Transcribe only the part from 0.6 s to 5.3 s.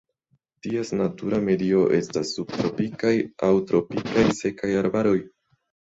Ties natura medio estas subtropikaj aŭ tropikaj sekaj arbaroj.